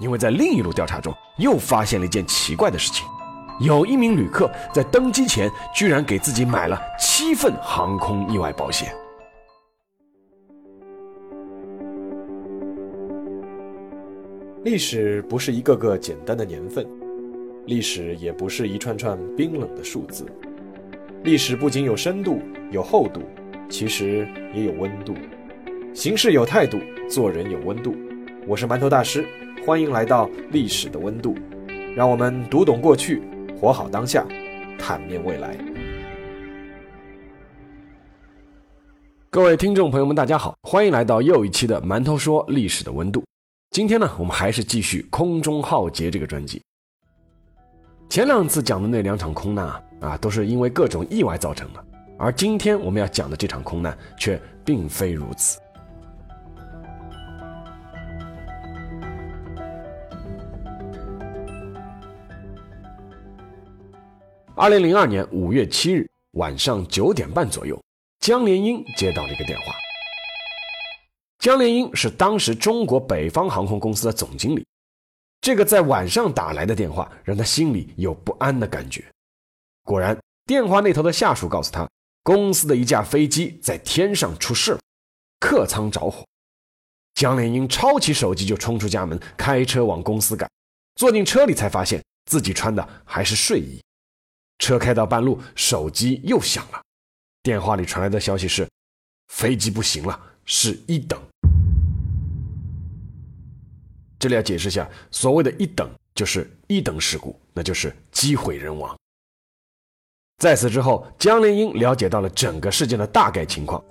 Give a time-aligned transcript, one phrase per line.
[0.00, 3.06] 因为在另一路调查中又发现了一件奇怪的事情：
[3.60, 8.94] 有一名旅客在登机前居然给自己买了七份航空意外保险。
[14.64, 16.86] 历史不是一个个简单的年份，
[17.66, 20.26] 历史也不是一串串冰冷的数字。
[21.24, 22.40] 历史不仅有深度、
[22.70, 23.22] 有厚度，
[23.68, 25.14] 其实也有温度。
[25.94, 26.78] 行事有态度，
[27.08, 27.96] 做人有温度。
[28.46, 29.26] 我是馒头大师，
[29.68, 31.36] 欢迎来到历史的温度。
[31.94, 33.22] 让我们读懂过去，
[33.60, 34.26] 活好当下，
[34.78, 35.54] 坦面未来。
[39.28, 43.22] 各位听众朋友们，大家好，欢迎来到又一期的馒头说历史的温度。
[43.70, 46.62] 今天呢，我们还是继续空中浩劫这个专辑。
[48.08, 51.84] 前两次讲的那两场空难啊，啊，都是因为各种意外造成的，
[52.18, 55.60] 而今天我们要讲的这场空难却并非如此。
[64.60, 67.80] 二零零二年五月七日晚上九点半左右，
[68.18, 69.72] 江连英接到了一个电话。
[71.38, 74.66] 江连英是当时中国北方航空公司的总经理，
[75.40, 79.04] 这个在晚上打来的电话让他心里有不安的感觉。
[79.84, 81.88] 果然，电话那头的下属告诉他，
[82.24, 84.80] 公司的一架飞机在天上出事了，
[85.38, 86.26] 客舱着火。
[87.14, 90.50] 江连英抄起手机就冲出家门，开车往公司赶。
[90.96, 93.80] 坐进车里才发现自己穿的还是睡衣。
[94.58, 96.82] 车开到半路，手机又响了，
[97.42, 98.68] 电话里传来的消息是，
[99.28, 100.20] 飞机不行了。
[100.50, 101.20] 是一等，
[104.18, 108.96] 这里要解释一下，所谓的一等就是一等事故，那就是机毁人亡。
[110.38, 113.84] 在此之后，江连英了解到了整个事件的大概情况。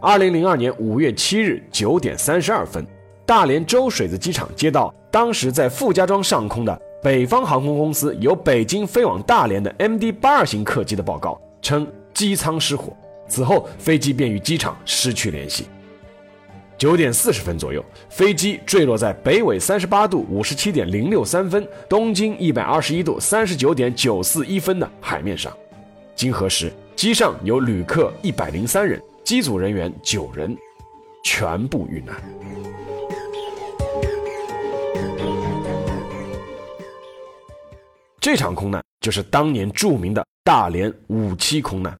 [0.00, 2.82] 二零零二年五月七日九点三十二分，
[3.26, 12.94] 大连周水子机场接到当时在傅家庄上空的北方航空公司由北京飞往大连的 MD 八二型客机的报告，称机舱失火，
[13.26, 15.64] 此后飞机便与机场失去联系。
[16.76, 25.50] 九点四十分左右，飞机坠落在北纬三十八度五十七点零六三分、东经一百二十一度三十九点九四一分的海面上。
[26.14, 30.54] 经核实，机上有旅客一百零三人，机组人员九人，
[31.24, 32.14] 全部遇难。
[38.20, 41.98] 这场空难就是当年著名的大连五七空难。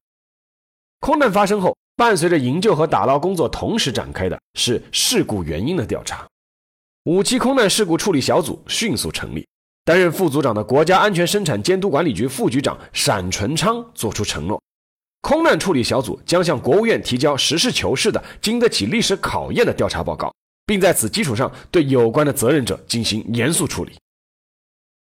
[1.01, 1.77] 空难发生后。
[1.97, 6.27] 伴随着营救和打捞工作同时展开的是事故原因的调查。
[7.05, 9.47] 五七空难事故处理小组迅速成立，
[9.85, 14.59] 担任副组长的国家安全生产监督管理局副局长闪纯昌作出承诺：
[15.21, 23.93] 空难处理小组将向国务院提交实事求是的、经得起历史考验的调查报告，并在此基础上对有关的责任者进行严肃处理。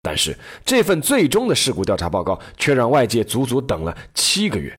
[0.01, 4.73] 但是，这份最终的事故调查报告却让外界足足等了七个月。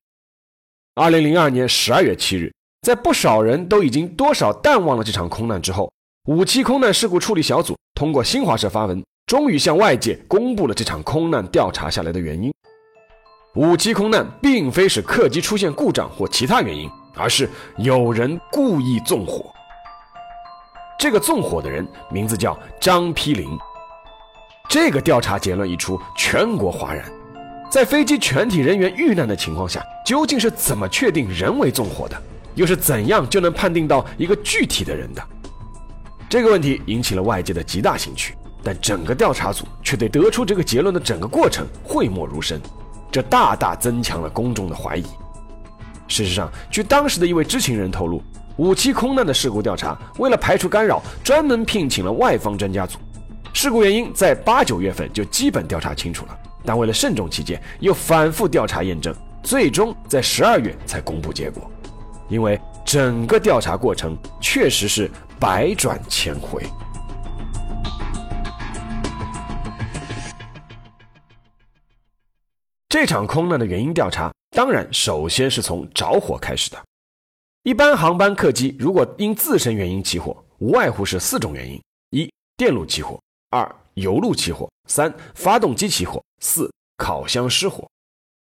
[0.95, 5.93] 二零零二年十二月七日，在不少人都已经多少淡忘了这场空难之后，
[6.27, 12.51] 五七空难事故处理小组通过新华社发文，终于向外界公布了这场空难调查下来的原因。
[13.57, 19.53] 五七空难并非是客机出现故障或其他原因，而是有人故意纵火。
[20.99, 23.51] 这个纵火的人名字叫张丕林。
[24.71, 27.05] 这个调查结论一出，全国哗然。
[27.69, 32.17] 在飞机全体人员遇难的情况下，究竟是怎么确定人为纵火的？
[32.55, 35.21] 又是怎样就能判定到一个具体的人的？
[36.29, 42.61] 这个问题引起了外界的极大兴趣，但整个调查组却对得出这个结论的整个过程讳莫如深，
[43.11, 45.05] 这大大增强了公众的怀疑。
[46.07, 48.23] 事实上，据当时的一位知情人透露，
[48.57, 52.99] 五七空难的事故调查为了排除干扰，专门聘请了外方专家组，
[53.53, 56.39] 事故原因在八九月份就基本调查清楚了。
[56.65, 61.71] 但为了慎重起见，又反复调查验证，最终在十二月才公布结果。
[62.29, 66.63] 因为整个调查过程确实是百转千回。
[72.89, 76.79] 这场空难的原因调查，当然首先是从着火开始的。
[77.63, 81.81] 一般航班客机如果因自身原因起火，无外乎是四种原因：
[82.11, 83.19] 一、电路起火；
[83.51, 86.23] 二、油路起火；三、发动机起火。
[86.41, 87.87] 四烤箱失火，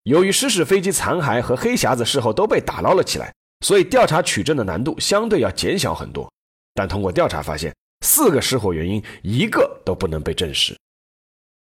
[0.04, 3.34] 由于失事飞机残骸和黑匣子事后都被打捞了起来，
[3.66, 6.32] 所以调查取证的难度相对要减小很多。
[6.74, 7.74] 但通过调查发现，
[8.06, 10.78] 四个失火原因一个都不能被证实。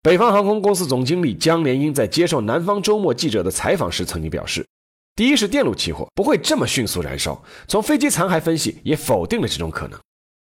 [0.03, 4.67] 北方航空公司总经理江连英在接受南方周末记者的采访时曾经表示：
[5.15, 9.99] 第一是电路起火不会这么迅速燃烧，从飞机残骸分析也否定了这种可能；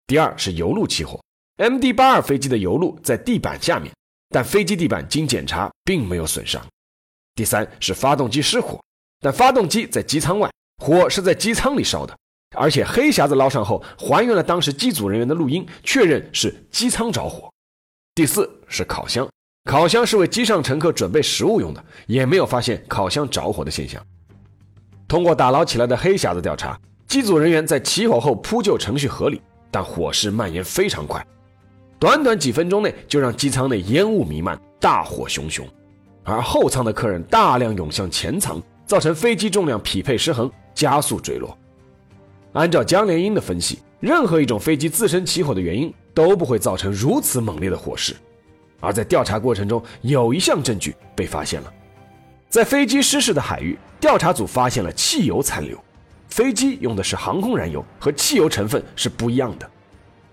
[0.07, 1.21] 第二是油路起火，
[1.59, 3.93] MD 八二飞机的油路在地板下面，
[4.31, 6.65] 但飞机地板经检查并没有损伤。
[7.35, 8.81] 第三是发动机失火，
[9.21, 10.49] 但发动机在机舱外，
[10.81, 12.17] 火是在机舱里烧的，
[12.57, 17.53] 而且黑匣子捞上后还原了当时机组人员的录音，确认是机舱着火。
[18.15, 19.29] 第四是烤箱，
[19.65, 24.01] 烤箱是为机上乘客准备食物用的，也没有发现烤箱着火的现象。
[25.09, 31.27] 通过打捞起来的黑匣子调查，机组人员在起火后扑救程序合理，但火势蔓延非常快，
[31.99, 35.67] 短短几分钟内就让机舱内烟雾弥漫，大火熊熊。
[36.23, 41.57] 而后舱的客人大量涌向前舱，造成飞机重量匹配失衡，加速坠落。
[42.53, 48.15] 按照江连英的分析，任何一种飞机自身起火的原因都不会造成如此猛烈的火势。
[48.79, 51.73] 而在调查过程中，有一项证据被发现了，
[52.49, 55.77] 在飞机失事的海域，调查组发现了汽油残留。
[56.29, 59.69] 飞机用的是航空燃油，和汽油成分是不一样的，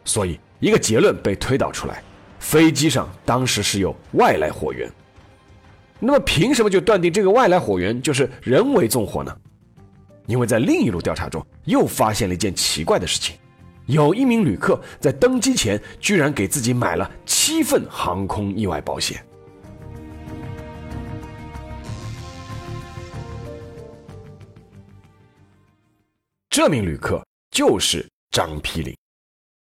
[0.04, 2.02] 所以一个结论被推导出来：
[2.40, 4.92] 飞机上当时是有外来火源。
[6.00, 9.32] 那么凭什么就断定这个外来火源就是人为纵火呢？
[10.26, 13.36] 因为在另一路调查中又发现了一件奇怪的事情：
[13.86, 19.24] 有一名旅客在登机前居然给自己买了七份航空意外保险。
[26.50, 28.96] 这名旅客就是张丕林。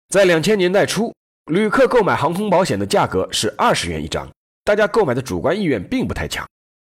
[0.10, 1.14] 在两千年代初，
[1.52, 4.28] 旅客购买航空保险的价格是二十元一张。
[4.64, 6.44] 大家购买的主观意愿并不太强，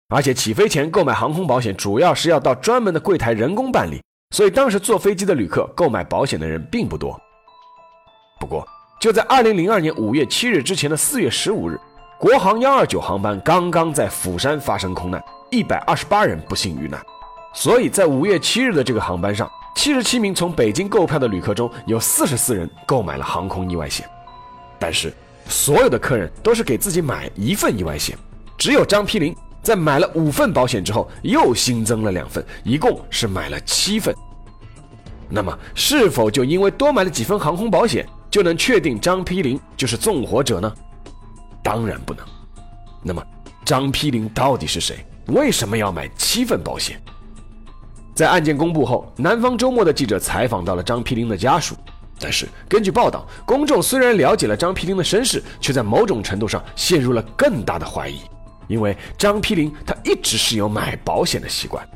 [0.09, 3.99] 而且起飞前购买航空保险主要是要到专门的柜台人工办理，
[4.35, 7.19] 所以当时坐飞机的旅客购买保险的人并不多。
[8.39, 8.63] 不过，
[9.01, 11.75] 就在二零零二年五月七日之前的四月十五日，
[12.19, 15.19] 国航幺二九航班刚刚在釜山发生空难，
[15.49, 17.03] 一百二十八人不幸遇难。
[17.51, 24.09] 所以在五月七日的这个航班上，七十七名从北京购票的旅客中有四十四人购买了航空意外险，
[24.77, 25.13] 但是。
[25.49, 28.17] 所有的客人都是给自己买一份意外险，
[28.57, 29.33] 只有张丕林
[29.63, 34.13] 在买了五份保险之后，又新增了两份，一共是买了七份。
[35.29, 40.69] 那么，是否就因为多买了几份航空保险，就能确定张丕林就是纵火者呢？
[41.63, 42.25] 当然不能。
[43.01, 43.23] 那么，
[43.63, 44.97] 张丕林到底是谁？
[45.27, 47.01] 为什么要买七份保险？
[48.17, 51.75] 在案件公布后，南方周末的记者采访到了张丕林的家属。
[52.19, 58.21] 但是，根据报道，公众虽然了解了张丕林的身世，却在某种程度上陷入了更大的怀疑，
[58.67, 61.87] 因为张丕林他一直是有买保险的习惯。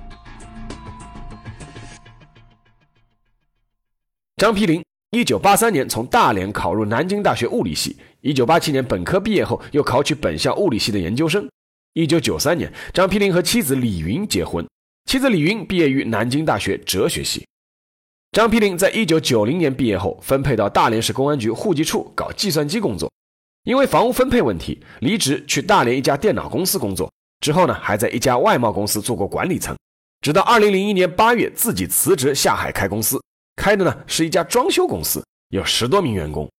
[4.38, 4.83] 张丕林，
[5.18, 11.50] 一九八三年从大连考入南京大学物理系，一九八七年本科毕业后又考取本校物理系的研究生。
[11.94, 14.63] 一九九三年，张丕林和妻子李云结婚，
[15.06, 17.45] 妻子李云毕业于南京大学哲学系。
[18.31, 23.12] 张丕林在一九九零年毕业后，分配到大连市公安局户籍处搞计算机工作，
[23.63, 27.12] 因为房屋分配问题，离职去大连一家电脑公司工作。
[27.42, 29.75] 之后呢，还在一家外贸公司做过管理层，
[30.21, 33.21] 直到二零零一年八月自己辞职下海开公司，
[33.56, 36.50] 开的呢是一家装修公司，有十多名员工。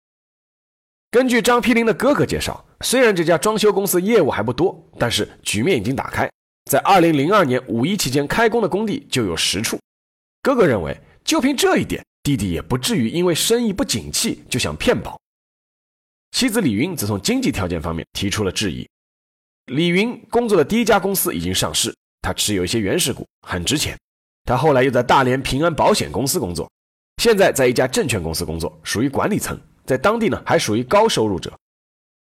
[1.10, 6.28] 根据张丕林的哥哥介绍，虽然这家装修公司业务还不多，但是局面已经打开，
[6.64, 9.78] 在二零零二年五一期间开工的工地就有十处。
[10.42, 10.96] 哥哥认为。
[11.24, 15.16] 就凭这一点，弟弟也不至于因为生意不景气就想骗保。
[16.32, 18.84] 妻子李云则从经济条件方面提出了质疑。
[19.66, 23.96] 李云工作的第一家公司已经上市，他持有一些原始股，很值钱。
[24.44, 26.68] 他后来又在大连平安保险公司工作，
[27.22, 31.56] 现在在一家证券公司工作，属于管理层，在当地呢还属于高收入者。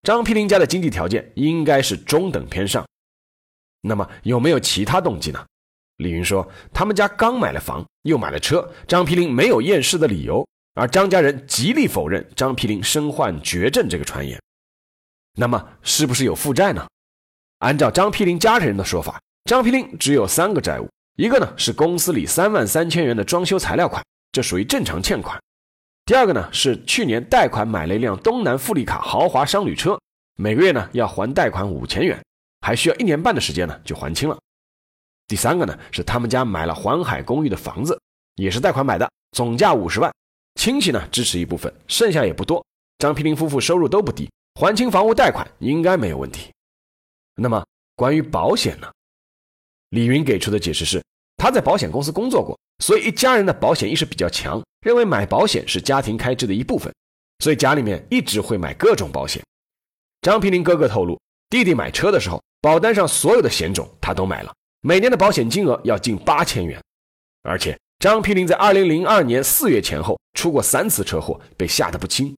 [0.02, 2.84] 张丕林家的经济条件应该是中等偏上。
[3.82, 5.46] 那么有没有其他动机呢？
[5.98, 10.48] 李云说：“他们家刚买了房，又买了车，张皮林没有验尸的理由。
[10.76, 14.40] 而张家人极力否认张皮林身患绝症这个传言。
[15.38, 16.88] 那么，是不是有负债呢？
[17.58, 25.38] 按照张皮林家人的说法，张皮林只有三个债务：一个呢是公司里三万三千元的装修材料款，这属于正常欠款；
[26.06, 30.00] 第二个呢是去年贷款买了一辆东南富力卡豪华商旅车，
[30.38, 32.18] 每个月呢要还贷款五千元，
[32.62, 34.38] 还需要一年半的时间呢就还清了。”
[35.28, 38.00] 第三个呢，是他们家买了环海公寓的房子，
[38.36, 40.12] 也是贷款买的，总价五十万，
[40.56, 42.66] 亲戚呢支持一部分，剩下也不多。
[42.98, 46.52] 张平林夫妇收入都不低，还清房屋贷款应该没有问题。
[47.36, 47.64] 那么
[47.96, 48.92] 关于保险呢？
[49.92, 51.04] 李云给出的解释是，
[51.38, 56.94] 他在保险公司工作过，所以一家人的保险意识比较强，认为买保险是家庭开支的一部分，
[57.40, 59.44] 所以家里面一直会买各种保险。
[60.22, 61.20] 张平林哥哥透露，
[61.50, 64.54] 弟弟买车的时候，保单上所有的险种他都买了。
[64.82, 66.80] 每年的保险金额要近八千元，
[67.42, 72.36] 而且张丕林在二零零二年四月前后出过三次车祸，被吓得不轻。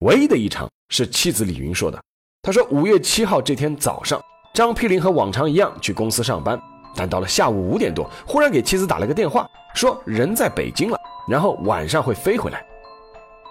[0.00, 2.00] 唯一的异常是妻子李云说的。
[2.40, 6.60] 他说，五月七号这天早上，张丕林和往常一样去公司上班，
[6.94, 9.44] 但到了下午五点多，忽然给妻子打了个电话，
[9.74, 10.96] 说人在北京了，
[11.28, 12.64] 然后晚上会飞回来。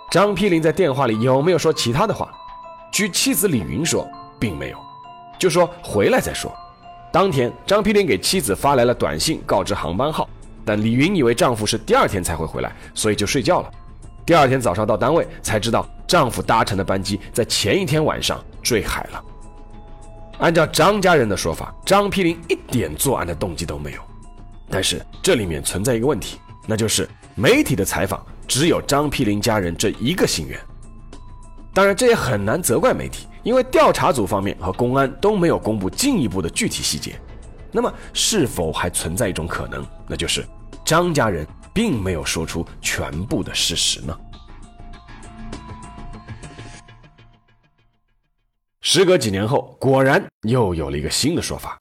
[0.10, 2.32] 张丕林在电话里有没有说其他的话？
[2.94, 4.08] 据妻子李云说，
[4.44, 4.78] 并没有，
[5.40, 6.54] 就说回来再说。
[7.14, 10.28] 当天，张丕林给妻子发来了短信，告知航班号，
[10.66, 13.72] 但李云以为丈夫是第二天才会回来，所以就睡觉了。
[14.26, 19.24] 第二天早上到单位才知道，丈夫搭乘的班机在前一天晚上坠海了。
[20.40, 24.02] 按照张家人的说法，张丕林一点作案的动机都没有。
[24.70, 30.60] 但是这里面存在一个问题，那就是媒体的采访只有张丕林家人这一个心愿。
[31.74, 37.20] 当然，这也很难责怪媒体，因为调查组方面和公安都没有公布进一步的具体细节。
[37.72, 40.46] 那么，是否还存在一种可能，那就是
[40.86, 44.18] 张家人并没有说出全部的事实呢？
[48.82, 51.80] 时隔几年后，果然又有了一个新的说法。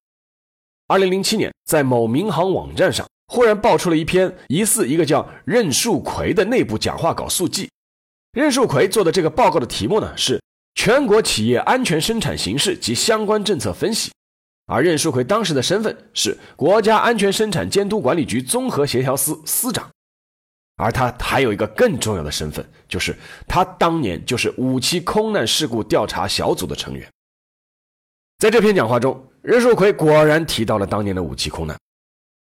[0.88, 7.69] 二零零七年，在某民航网站上，忽然爆出了一篇疑似一个叫任树奎的内部讲话稿速记。
[8.33, 10.40] 任树奎做的这个报告的题目呢是
[10.75, 14.11] 全国企业安全生产形势及相关政策分析，
[14.67, 19.88] 而任树奎当时的身份是国家安全生产监督管理局综合协调司司长，
[20.76, 27.09] 而他还有一个更重要的身份，就是他当年就是五七空难事故调查小组的成员。
[28.38, 31.79] 在这篇讲话中，任树奎果然提到了当年的五七空难，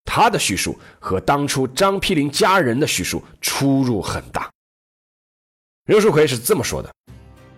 [0.04, 4.50] 他的叙述和当初张丕林家人的叙述出入很大。
[5.84, 6.92] 任树奎是这么说的：“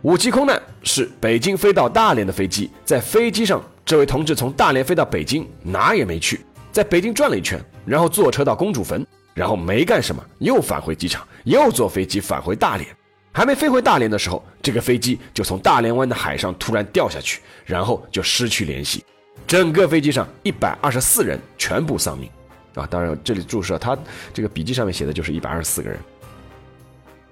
[0.04, 12.86] 五七空难是北京飞到大连的飞机，在飞机上，这位同志从大连飞到北京，哪也没去，在北京转了一圈，然后坐车到公主坟，然后没干什么，又返回机场，又坐飞机返回大连。
[13.32, 19.02] 还没飞回大连的时候，这个飞机就从大连湾的海上突然掉下去，然后就失去联系，
[19.46, 22.28] 整个飞机上一百二十四人全部丧命。
[22.74, 23.96] 啊，当然这里注释他
[24.34, 25.98] 这个笔记上面写的就是一百二十四个人。”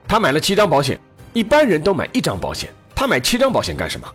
[0.09, 0.99] 他买了七张保险，
[1.33, 4.07] 一般人都买一张保险，他买七张保险干什么？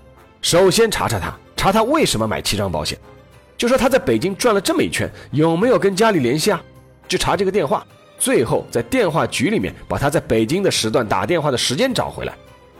[0.42, 2.98] 首先查查他，查他为什么买七张保险，
[3.58, 6.62] 就说他在北京转了这么一圈，有没有跟家里联系啊？
[7.08, 7.86] 就查这个电话，
[8.20, 12.34] 最后在电话局里面把他在北京的时段打电话的时间找回来。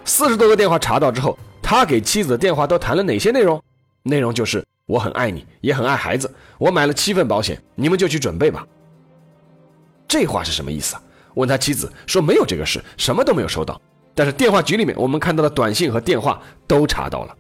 [0.06, 3.62] 四十多个电话查到之后，他给妻子的电话都谈了哪些内容？
[4.04, 8.66] 内容就是我很爱你，也很爱孩子，我买了七份保险，你们就去准备吧。
[10.08, 11.02] 这话是什么意思啊？
[11.34, 13.82] 问他妻子说没有这个事，什么都没有收到。
[14.18, 17.38] 但是电话局里面我们看到的短信和电话都查到了。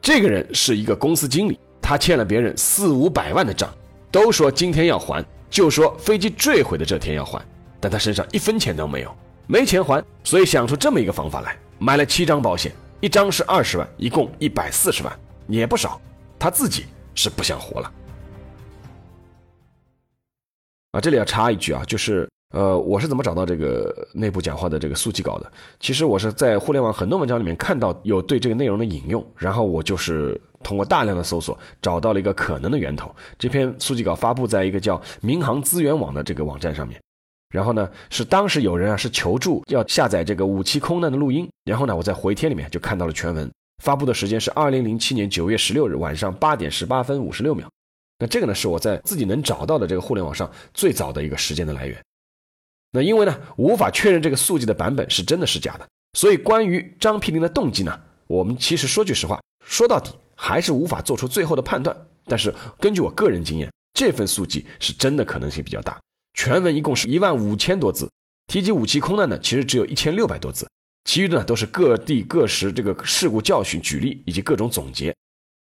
[0.00, 3.70] 这个人是一个公司经理，他欠了别人四五百万的账，
[4.10, 7.44] 都说今天要还，就说飞机坠毁的这天要还，
[7.78, 9.14] 但他身上一分钱都没有，
[9.46, 15.12] 没钱还，所以想出这么一个方法来，买了七张保险，一张是二十万，一共一百四十万，
[15.46, 16.00] 也不少。
[16.38, 17.92] 他自己是不想活了。
[20.92, 22.26] 啊，这里要插一句啊，就是。
[22.50, 25.52] 呃，我是怎么找到这个内部讲话的这个速记稿的？
[25.78, 33.14] 其实我是在互联网很多文章里面看到有对这个内容的引用，然后我就是通过大量的搜索找到了一个可能的源头。
[33.38, 37.00] 这篇速记稿发布在一个叫民航资源网的这个网站上面，
[37.50, 43.48] 然后呢是当时有人啊是求助要下载这个五七空难的录音，然后呢我在回帖里面就看到了全文，
[43.80, 47.68] 发布的时间是二零零七年九月十六日晚上八点十八分五十六秒。
[48.18, 51.96] 那这个呢是我在自己能找到的这个互联网上最早的一个时间的来源。
[52.92, 61.96] 那因为呢，无法确认这个速记的版本是真的是假的，所以关于张丕林的动机呢，我们其实说句实话，说到底还是无法做出最后的判断。
[62.24, 66.00] 但是根据我个人经验，这份速记是真的可能性比较大。
[66.34, 68.10] 全文一共是一万五千多字，
[68.48, 70.68] 提及五七空难呢，其实只有一千六百多字，
[71.04, 75.14] 其余的呢都是各地各时这个事故教训举例以及各种总结。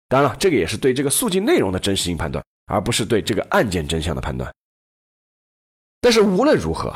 [0.08, 2.42] 当然了，这个也是对这个速记内容的真实性判断，
[2.72, 4.50] 而不是对这个案件真相的判断。
[6.00, 6.90] 但是无论如何。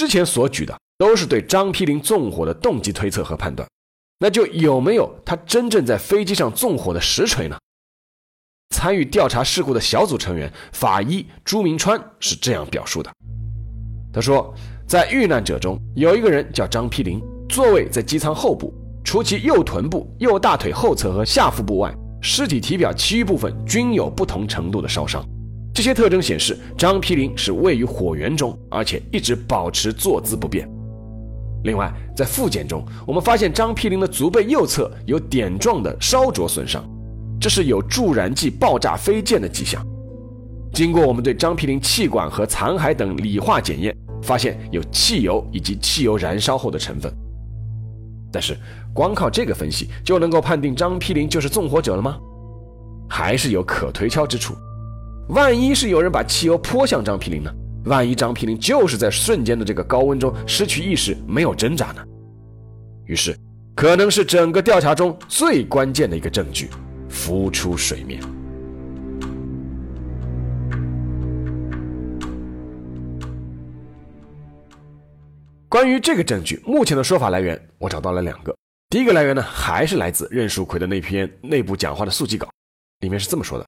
[0.00, 3.68] 之前所举的都是对张丕林纵火的动机推测和判断，
[4.18, 7.58] 那就有没有他真正在飞机上纵火的实锤呢？
[8.74, 13.12] 参与调查事故的小组成员法医朱明川是这样表述的：
[14.10, 14.54] 他说，
[14.88, 18.72] 在遇难者中有一个人叫张丕林，座位在机舱后部，
[19.04, 25.22] 除其右臀部、右大腿后侧和下腹部外，尸体体表其余部分均有不同程度的烧伤。
[25.72, 30.68] 这些特征显示，张丕林是位于火源中，而且一直保持坐姿不变。
[31.64, 36.84] 另外，在复检中，我们发现张丕林的足背右侧有点状的烧灼损伤，
[37.40, 39.84] 这是有助燃剂爆炸飞溅的迹象。
[40.72, 47.12] 经过我们对张丕林气管和残骸等理化检验，发现有汽油以及汽油燃烧后的成分。
[48.32, 48.56] 但是
[48.94, 52.18] 光靠这个分析就能够判定张丕林就是纵火者了吗？
[53.08, 54.54] 还是有可推敲之处。
[55.30, 57.54] 万一是有人把汽油泼向张丕林呢？
[57.84, 62.04] 万一张丕林就是在瞬间的这个高温中失去意识，没有挣扎呢？
[63.06, 63.36] 于是，
[63.76, 66.68] 可能是整个调查中最关键的一个证据
[67.08, 68.20] 浮出水面。
[75.68, 78.52] 关于这个证据，目前的说法来源我找到了两个。
[78.88, 82.50] 第一个来源呢，还是来自任树奎的那篇内部讲话的速记稿，
[82.98, 83.64] 里面是这么说的：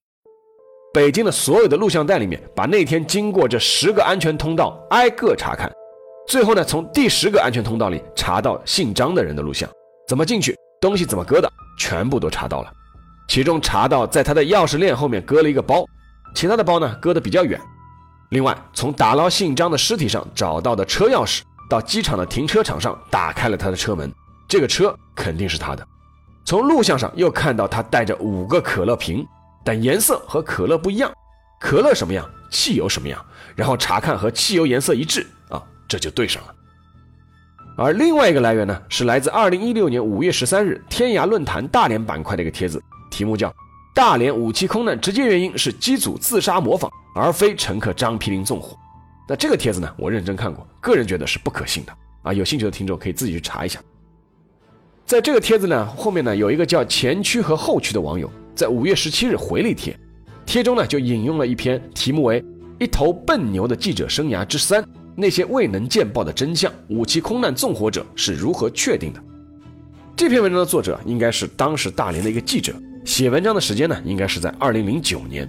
[0.93, 5.73] 北京的所有的录像带里面，把那天经过这十个安全通道挨个查看，
[6.29, 9.69] 最后呢，从第十个安全通道里查到姓张的人的录像，
[10.07, 12.71] 怎么进去，东西怎么搁的，全部都查到了。
[13.29, 15.85] 其中查到在他的钥匙链后面搁了一个包，
[16.35, 17.59] 其他的包呢搁得比较远。
[18.31, 21.41] 另外，从打捞姓张的尸体上找到的车钥匙。
[21.71, 24.13] 到机场的停车场上，打开了他的车门，
[24.47, 25.83] 这个车肯定是他的。
[26.45, 29.27] 从录像上又看到他带着五个可乐瓶，
[29.65, 31.13] 但颜色和可乐不一样，
[31.61, 36.55] 可乐什么样，汽油什么样，然后查看和汽油颜色一致啊，这就对上了。
[37.77, 43.49] 而另外一个来源呢，是来自二零一六年五月十三日天涯论坛大连板块的一个帖子，题目叫
[43.95, 48.75] 《大连五七空难直接原因是机组自杀模仿，而非乘客张皮林纵火》。
[49.29, 51.93] 那这个帖子呢，我认真看过，个人觉得是不可信的
[52.23, 52.33] 啊！
[52.33, 53.81] 有兴趣的听众可以自己去查一下。
[55.13, 59.95] 在这个帖子呢后面呢，有一个叫前驱和后驱的网友，在五月十七日回了一帖，
[60.47, 62.41] 帖中呢就引用了一篇题目为
[62.81, 64.83] 《一头笨牛的记者生涯之三：
[65.15, 69.21] 那些未能见报的真相：五七空难纵火者是如何确定的》。
[70.17, 72.73] 这篇文章的作者应该是当时大连的一个记者，
[73.05, 75.47] 写文章的时间呢应该是在二零零九年。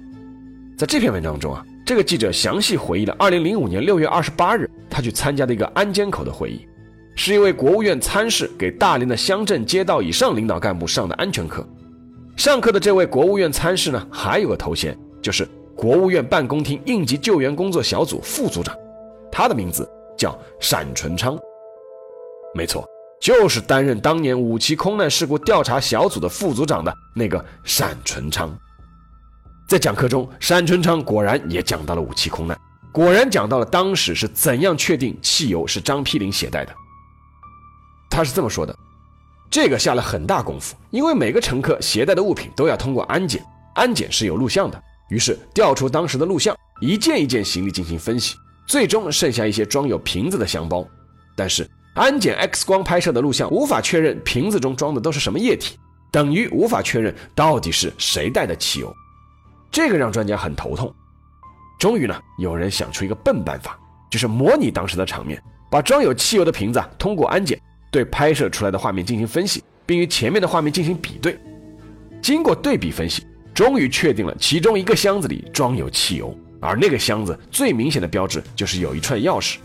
[0.77, 1.65] 在这篇文章中啊。
[1.85, 6.65] 这个记者详细回忆了2005年6月28日他去参加的一个安监口的会议，
[7.15, 11.67] 是一位国务院参事给大连的乡镇街道以上领导干部上的安全课。
[12.35, 18.75] 上课的这位国务院参事呢，还有个头衔，就是国务院办公厅应急救援工作小组副组长，
[19.31, 19.87] 他的名字
[20.17, 20.37] 叫
[20.71, 21.37] 单纯昌。
[22.55, 22.83] 没错，
[23.21, 27.43] 就是担任当年五七空难事故调查小组的副组长的那个
[27.79, 28.51] 单纯昌。
[29.67, 32.59] 在讲课中，单春昌果然也讲到了武器空难，
[32.91, 36.73] 果然讲到了当时是怎样确定汽油是张丕林携带的。
[38.13, 38.77] 他是这么说的：
[39.49, 48.35] 这个下了很大功夫，因为每个乘客携带的物品都要通过安检，安检是有录像的，于是调出当时的录像，一件一件行李进行分析，
[48.67, 50.87] 最终剩下一些装有瓶子的箱包。
[51.35, 55.79] 但是安检 X 光拍摄的录像无法确认瓶子中装的都是什么液体，
[56.11, 58.93] 等于无法确认到底是谁带的汽油。
[59.71, 60.93] 这个让专家很头痛。
[61.79, 63.75] 终于呢，有人想出一个笨办法，
[64.11, 67.59] 就是模拟当时的场面，把装有汽油的瓶子通过安检，
[67.93, 71.37] 对拍摄出来的画面进行分析，并与前面的画面进行比对。
[72.23, 79.57] 经过对比分析，终于确定了其中一个箱子里装有汽油，而那个箱子最明显的标志就是有一串钥匙。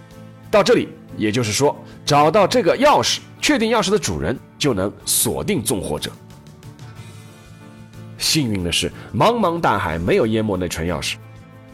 [0.50, 6.10] 到这里，也就是说，找到这个钥匙，确定钥匙的主人，就能锁定纵火者。
[8.18, 11.14] 幸运的是，茫茫大海没有淹没那串钥匙。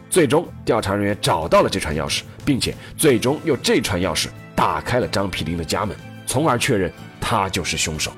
[0.09, 8.11] 最终，调查人员找到了这串钥匙，并且最终用这串钥匙打开了张皮林的家门，从而确认他就是凶手。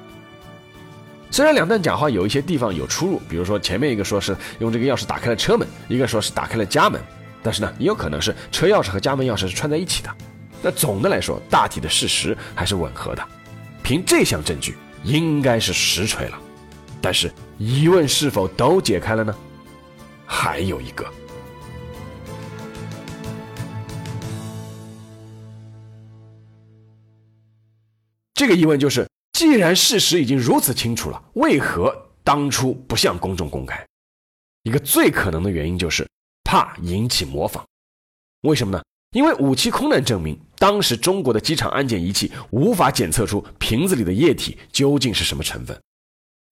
[1.30, 7.02] 虽然两段讲话有一些地方有出入，比如说前面一个说是用这个钥匙打开了车门，一个说是打开了家门，
[7.44, 10.10] 但是呢，也有可能是车钥匙和家门钥匙是串在一起的。
[10.62, 13.24] 那总的来说，大体的事实还是吻合的。
[13.84, 16.40] 凭这项证据，应该是实锤了。
[17.02, 19.36] 但是疑问是否都解开了呢？
[20.26, 21.06] 还有一个，
[28.38, 33.84] 这个疑问就是：既然事实已经如此清楚了，为何当初不向公众公开？
[34.62, 36.08] 一个最可能的原因就是
[36.44, 37.66] 怕引起模仿。
[38.42, 38.84] 为什么呢？
[39.14, 45.76] 因为武器空难证明，当时中国的机场安检仪器无法检测出瓶子里的液体究竟是什么成分。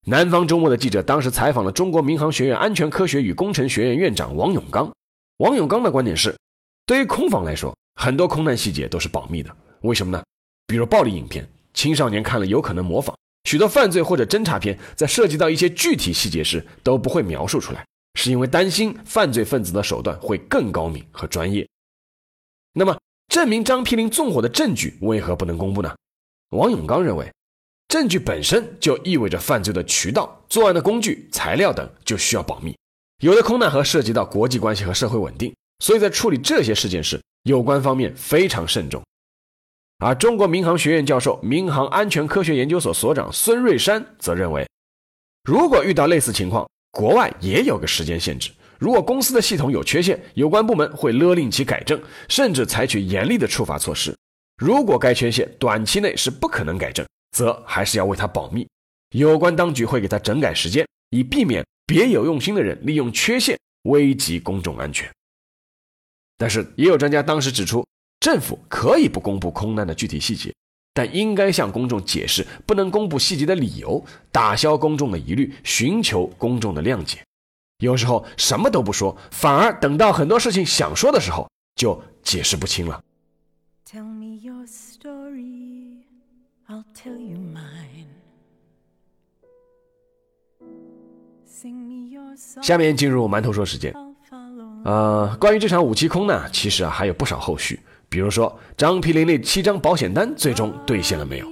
[0.08, 4.92] 南方周末的记者当时采访了中国民航学院安全科学与工程学院院长王永刚。
[5.36, 6.36] 王永刚的观点是，
[6.84, 9.56] 对于空防来说，很多空难细节都是保密的。
[9.82, 10.24] 为什么呢？
[10.66, 21.68] 比如暴力影片，青少年看了有可能模仿；许多犯罪或者侦查片，在涉及到一些具体细节时都不会描述出来，是因为担心犯罪分子的手段会更高明和专业。
[22.72, 25.94] 那么，证明张丕林纵火的证据为何不能公布呢？
[26.50, 27.30] 王永刚认为。
[27.88, 32.76] 证据本身就意味着犯罪的渠道、作案的工具、材料等就需要保密。
[33.22, 39.00] 有的空难和涉及到国际关系和社会稳定，所以在处理这些事件时，有关方面非常慎重。
[39.98, 44.68] 而中国民航学院教授、民航安全科学研究所所长孙瑞山则认为，
[45.44, 48.50] 如果遇到类似情况，国外也有个时间限制。
[48.78, 54.14] 如果公司的系统有缺陷，有关部门会勒令其改正，甚至采取严厉的处罚措施。
[54.58, 58.68] 如果该缺陷短期内是不可能改正，则还是要为他保密。
[59.14, 65.10] 有关当局会给他整改时间，以避免别有用心的人利用缺陷危及公众安全。
[66.36, 67.82] 但是，也有专家当时指出，
[68.20, 70.52] 政府可以不公布空难的具体细节，
[70.94, 77.18] 但应该向公众解释不能公布细节的理由，打消公众的疑虑，寻求公众的谅解。
[77.78, 83.02] 有时候什么都不说，反而等到很多事情想说的时候，就解释不清了。
[92.62, 93.94] 下面进入馒头说时间。
[94.84, 101.46] 呃，关于这场五七空难，其实啊还有不少后续，比如说张丕林那七张保险单最终兑现了没有？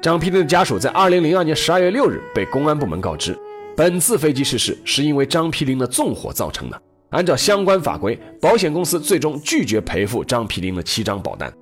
[0.00, 3.36] 张丕林的家属在二零零二年十二月六日被公安部门告知。
[3.76, 6.80] 本次飞机失事是因为张丕林的纵火造成的。
[7.10, 11.52] 按照相关法规，保险公司最终拒绝赔付张丕林的七张保单。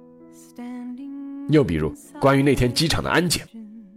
[1.48, 3.46] 又比如，关于那天机场的安检，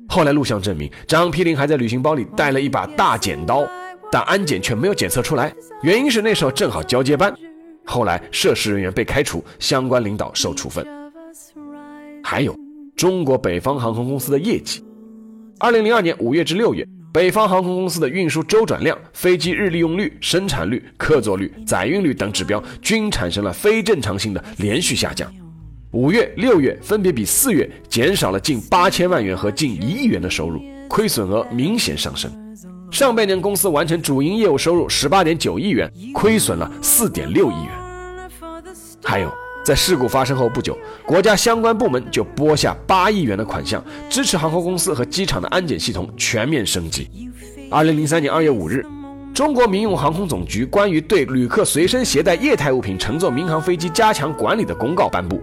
[0.08, 3.67] 后来录像证明张丕林还在旅行包里带了一把大剪刀，
[4.12, 7.34] 但安检却没有检测出来，原因是那时候正好交接班。
[7.86, 10.86] 后来涉事人员被开除，相关领导受处分。
[12.24, 12.56] 还有
[12.95, 14.84] 中国北方航空公司的业绩，
[15.60, 16.86] 二零零二年五月至六月。
[17.13, 25.32] 北方航空公司的运输周转量、飞机日利用率、生产率、客座率、载运率等指标均产生了非正常性的连续下降。
[25.91, 32.30] 五月、六月分别比四月减少了近八千万元和近一亿元的收入，亏损额明显上升。
[32.91, 37.71] 上半年公司完成主营业务收入十八点九亿元，亏损了四点六亿元。
[39.04, 39.32] 还有。
[39.65, 47.10] 在事故发生后不久，国家相关部门就拨下八亿元的款项，支持航空公司和机场的安检系统全面升级。
[47.71, 48.86] 二零零三年二月五日，
[49.34, 55.41] 中国民用航空总局关于对旅客随身携带液态物品乘坐民航飞机加强管理的公告颁布，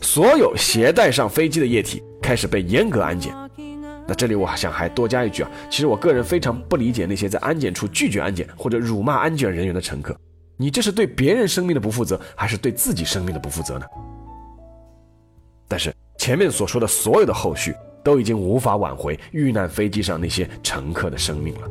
[0.00, 3.34] 所有携带上飞机的液体开始被严格安检。
[4.08, 10.16] 那这里我想还多加一句啊，其实我个人非常不理解那些在安检处拒绝安检或者辱骂安检人员的乘客。
[10.56, 13.86] 你这是对别人生命的不负责，还是对自己生命的不负责呢？
[15.68, 21.68] 但是前面所说的所有的后续都已经无法挽回遇难飞机上那些乘客的生命了。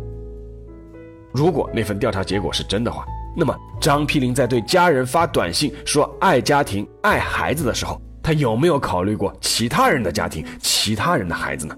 [1.34, 11.76] 如果那份调查结果是真的话，那么张丕林在对家人发短信说爱家庭、爱孩子的时候，他有没有考虑过其他人的家庭、其他人的孩子呢？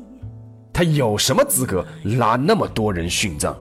[0.78, 1.84] 他有什么资格
[2.20, 3.58] 拉那么多人殉葬？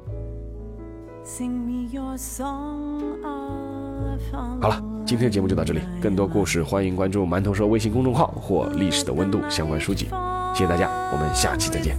[4.61, 5.81] 好了，今天的节目就到这里。
[5.98, 10.11] 更多故事，欢迎关注“馒头说”微信公众号或“历史的温度”相关书籍。
[10.52, 11.96] 谢谢大家，我们下期再见。